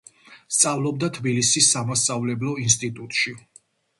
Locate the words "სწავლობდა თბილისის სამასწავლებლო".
0.55-2.53